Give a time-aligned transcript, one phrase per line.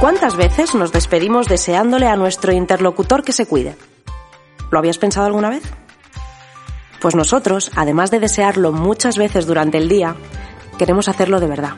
[0.00, 3.74] ¿Cuántas veces nos despedimos deseándole a nuestro interlocutor que se cuide?
[4.70, 5.64] ¿Lo habías pensado alguna vez?
[7.00, 10.14] Pues nosotros, además de desearlo muchas veces durante el día,
[10.78, 11.72] queremos hacerlo de verdad,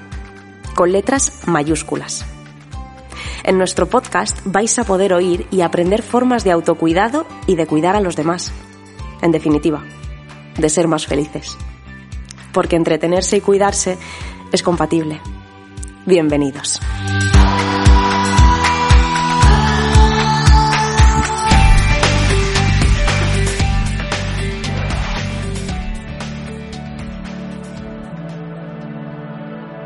[0.74, 2.26] con letras mayúsculas.
[3.42, 7.96] En nuestro podcast vais a poder oír y aprender formas de autocuidado y de cuidar
[7.96, 8.52] a los demás.
[9.22, 9.82] En definitiva,
[10.58, 11.56] de ser más felices.
[12.52, 13.96] Porque entretenerse y cuidarse
[14.52, 15.22] es compatible.
[16.04, 16.80] Bienvenidos.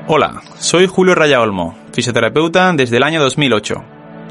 [0.06, 3.74] Hola, soy Julio Raya Olmo, fisioterapeuta desde el año 2008,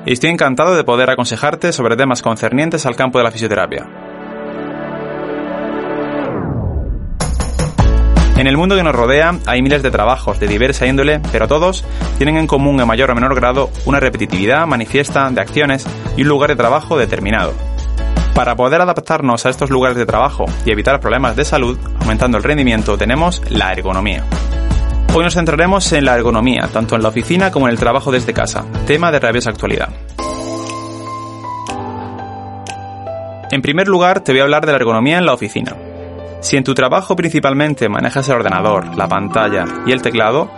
[0.05, 3.89] y estoy encantado de poder aconsejarte sobre temas concernientes al campo de la fisioterapia.
[8.37, 11.83] En el mundo que nos rodea hay miles de trabajos de diversa índole, pero todos
[12.19, 16.27] tienen en común en mayor o menor grado una repetitividad manifiesta de acciones y un
[16.27, 17.51] lugar de trabajo determinado.
[18.35, 22.43] Para poder adaptarnos a estos lugares de trabajo y evitar problemas de salud, aumentando el
[22.43, 24.23] rendimiento, tenemos la ergonomía.
[25.15, 28.33] Hoy nos centraremos en la ergonomía, tanto en la oficina como en el trabajo desde
[28.33, 29.89] casa, tema de rabiosa actualidad.
[33.51, 35.75] En primer lugar, te voy a hablar de la ergonomía en la oficina.
[36.41, 40.49] Si en tu trabajo principalmente manejas el ordenador, la pantalla y el teclado,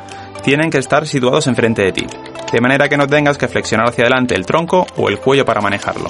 [0.42, 2.08] tienen que estar situados enfrente de ti,
[2.54, 5.60] de manera que no tengas que flexionar hacia adelante el tronco o el cuello para
[5.60, 6.10] manejarlo.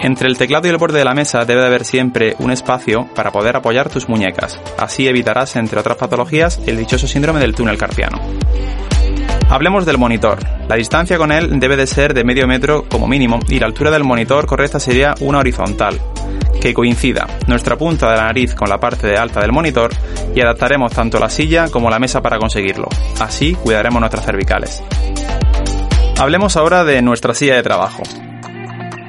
[0.00, 3.08] Entre el teclado y el borde de la mesa debe de haber siempre un espacio
[3.14, 4.60] para poder apoyar tus muñecas.
[4.78, 8.20] Así evitarás, entre otras patologías, el dichoso síndrome del túnel carpiano.
[9.48, 10.38] Hablemos del monitor.
[10.68, 13.90] La distancia con él debe de ser de medio metro como mínimo y la altura
[13.90, 16.00] del monitor correcta sería una horizontal,
[16.60, 19.90] que coincida nuestra punta de la nariz con la parte de alta del monitor
[20.34, 22.88] y adaptaremos tanto la silla como la mesa para conseguirlo.
[23.20, 24.82] Así cuidaremos nuestras cervicales.
[26.18, 28.02] Hablemos ahora de nuestra silla de trabajo.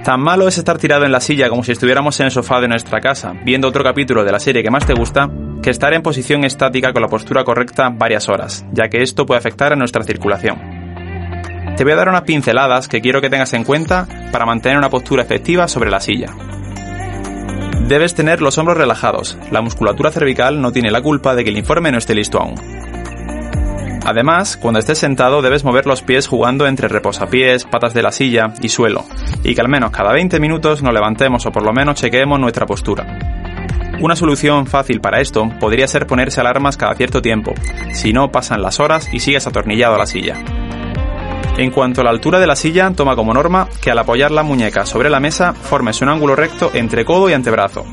[0.08, 2.70] Tan malo es estar tirado en la silla como si estuviéramos en el sofá de
[2.70, 5.30] nuestra casa, viendo otro capítulo de la serie que más te gusta,
[5.62, 9.40] que estar en posición estática con la postura correcta varias horas, ya que esto puede
[9.40, 10.62] afectar a nuestra circulación.
[11.76, 14.90] Te voy a dar unas pinceladas que quiero que tengas en cuenta para mantener una
[14.90, 16.34] postura efectiva sobre la silla.
[17.90, 21.58] Debes tener los hombros relajados, la musculatura cervical no tiene la culpa de que el
[21.58, 22.56] informe no esté listo aún.
[24.08, 28.54] Además, cuando estés sentado debes mover los pies jugando entre reposapiés, patas de la silla
[28.62, 29.04] y suelo,
[29.44, 32.66] y que al menos cada 20 minutos nos levantemos o por lo menos chequeemos nuestra
[32.66, 33.06] postura.
[34.00, 37.54] Una solución fácil para esto podría ser ponerse alarmas cada cierto tiempo,
[37.92, 40.36] si no pasan las horas y sigues atornillado a la silla.
[41.58, 44.44] En cuanto a la altura de la silla, toma como norma que al apoyar la
[44.44, 47.84] muñeca sobre la mesa formes un ángulo recto entre codo y antebrazo.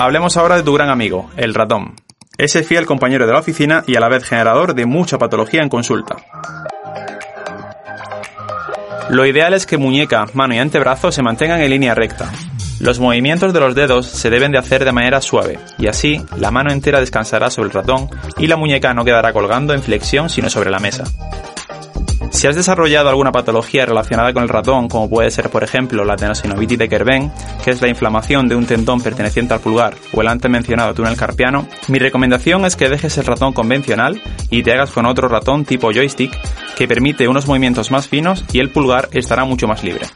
[0.00, 1.99] Hablemos ahora de tu gran amigo, el ratón
[2.44, 5.68] ese fiel compañero de la oficina y a la vez generador de mucha patología en
[5.68, 6.16] consulta.
[9.10, 12.30] Lo ideal es que muñeca, mano y antebrazo se mantengan en línea recta.
[12.78, 16.50] Los movimientos de los dedos se deben de hacer de manera suave, y así la
[16.50, 18.08] mano entera descansará sobre el ratón
[18.38, 21.04] y la muñeca no quedará colgando en flexión sino sobre la mesa.
[22.30, 26.16] Si has desarrollado alguna patología relacionada con el ratón, como puede ser por ejemplo la
[26.16, 27.30] tenosinovitis de Kerben,
[27.62, 31.16] que es la inflamación de un tendón perteneciente al pulgar, o el antes mencionado túnel
[31.16, 35.64] carpiano, mi recomendación es que dejes el ratón convencional y te hagas con otro ratón
[35.64, 36.32] tipo joystick
[36.76, 40.06] que permite unos movimientos más finos y el pulgar estará mucho más libre.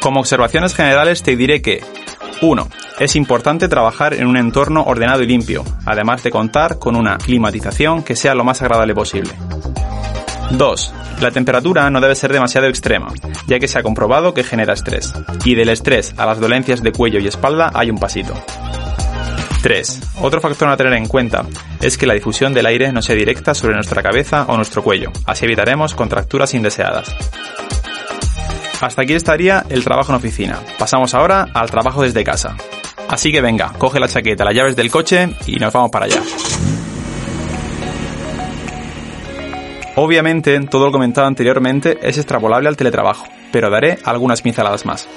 [0.00, 1.82] Como observaciones generales te diré que
[2.40, 2.68] 1.
[2.98, 8.02] Es importante trabajar en un entorno ordenado y limpio, además de contar con una climatización
[8.02, 9.30] que sea lo más agradable posible.
[10.50, 10.94] 2.
[11.20, 13.08] La temperatura no debe ser demasiado extrema,
[13.46, 15.12] ya que se ha comprobado que genera estrés.
[15.44, 18.34] Y del estrés a las dolencias de cuello y espalda hay un pasito.
[19.62, 20.00] 3.
[20.20, 21.46] Otro factor a tener en cuenta
[21.80, 25.10] es que la difusión del aire no sea directa sobre nuestra cabeza o nuestro cuello,
[25.24, 27.14] así evitaremos contracturas indeseadas.
[28.80, 30.60] Hasta aquí estaría el trabajo en oficina.
[30.78, 32.54] Pasamos ahora al trabajo desde casa.
[33.08, 36.20] Así que venga, coge la chaqueta, las llaves del coche y nos vamos para allá.
[39.96, 45.08] Obviamente, todo lo comentado anteriormente es extrapolable al teletrabajo, pero daré algunas pinceladas más.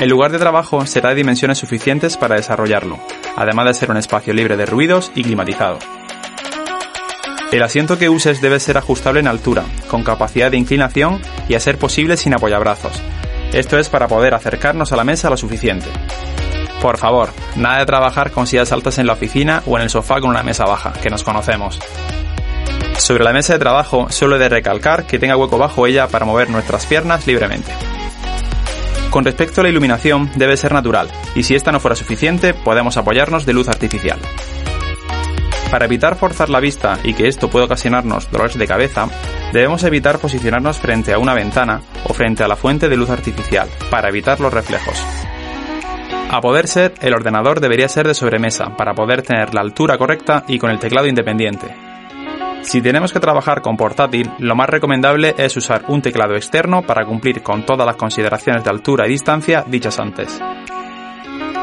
[0.00, 2.98] El lugar de trabajo será de dimensiones suficientes para desarrollarlo,
[3.36, 5.78] además de ser un espacio libre de ruidos y climatizado.
[7.52, 11.60] El asiento que uses debe ser ajustable en altura, con capacidad de inclinación y a
[11.60, 13.00] ser posible sin apoyabrazos.
[13.52, 15.86] Esto es para poder acercarnos a la mesa lo suficiente.
[16.82, 20.20] Por favor, nada de trabajar con sillas altas en la oficina o en el sofá
[20.20, 21.78] con una mesa baja, que nos conocemos.
[22.98, 26.24] Sobre la mesa de trabajo solo he de recalcar que tenga hueco bajo ella para
[26.24, 27.72] mover nuestras piernas libremente.
[29.10, 32.96] Con respecto a la iluminación, debe ser natural, y si esta no fuera suficiente, podemos
[32.96, 34.18] apoyarnos de luz artificial.
[35.70, 39.08] Para evitar forzar la vista y que esto pueda ocasionarnos dolores de cabeza,
[39.52, 43.68] debemos evitar posicionarnos frente a una ventana o frente a la fuente de luz artificial
[43.90, 45.02] para evitar los reflejos.
[46.30, 50.44] A poder ser, el ordenador debería ser de sobremesa para poder tener la altura correcta
[50.48, 51.85] y con el teclado independiente.
[52.66, 57.06] Si tenemos que trabajar con portátil, lo más recomendable es usar un teclado externo para
[57.06, 60.40] cumplir con todas las consideraciones de altura y distancia dichas antes.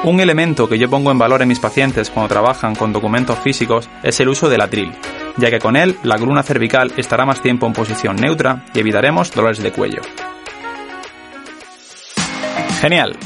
[0.05, 3.89] Un elemento que yo pongo en valor en mis pacientes cuando trabajan con documentos físicos
[4.01, 4.93] es el uso del atril,
[5.35, 9.33] ya que con él la columna cervical estará más tiempo en posición neutra y evitaremos
[9.33, 10.01] dolores de cuello.
[12.79, 13.17] Genial,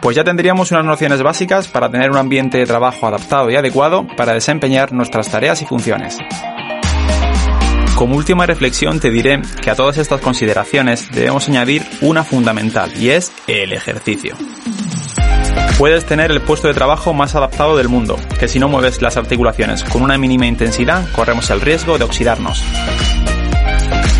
[0.00, 4.06] pues ya tendríamos unas nociones básicas para tener un ambiente de trabajo adaptado y adecuado
[4.16, 6.18] para desempeñar nuestras tareas y funciones.
[7.96, 13.10] Como última reflexión te diré que a todas estas consideraciones debemos añadir una fundamental y
[13.10, 14.36] es el ejercicio.
[15.78, 19.16] Puedes tener el puesto de trabajo más adaptado del mundo, que si no mueves las
[19.16, 22.62] articulaciones con una mínima intensidad corremos el riesgo de oxidarnos.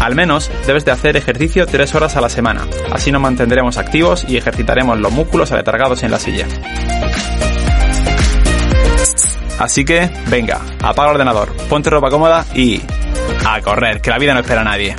[0.00, 4.24] Al menos debes de hacer ejercicio 3 horas a la semana, así nos mantendremos activos
[4.28, 6.46] y ejercitaremos los músculos aletargados en la silla.
[9.58, 12.80] Así que, venga, apaga el ordenador, ponte ropa cómoda y...
[13.44, 14.96] a correr, que la vida no espera a nadie.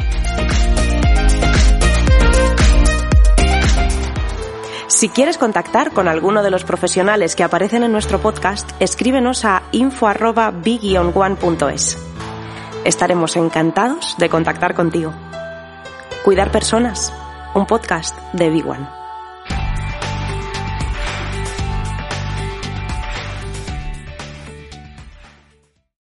[4.87, 9.63] Si quieres contactar con alguno de los profesionales que aparecen en nuestro podcast, escríbenos a
[9.73, 12.01] info@big-one.es.
[12.85, 15.13] Estaremos encantados de contactar contigo.
[16.23, 17.11] Cuidar personas,
[17.53, 18.87] un podcast de Big One.